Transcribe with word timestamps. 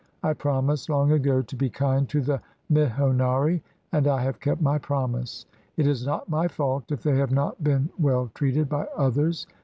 I 0.23 0.33
promised 0.33 0.89
long 0.89 1.11
ago 1.11 1.43
to 1.43 1.55
be 1.55 1.69
kind 1.69 2.09
to 2.09 2.21
the 2.21 2.41
mihonari, 2.71 3.61
and 3.91 4.07
I 4.07 4.23
have 4.23 4.39
kept 4.39 4.59
my 4.59 4.79
promise. 4.79 5.45
It 5.77 5.85
is 5.85 6.03
not 6.07 6.27
my 6.27 6.47
fault 6.47 6.91
if 6.91 7.03
they 7.03 7.15
have 7.17 7.31
not 7.31 7.63
been 7.63 7.89
well 7.99 8.31
treated 8.33 8.67
by 8.67 8.87
others. 8.97 9.45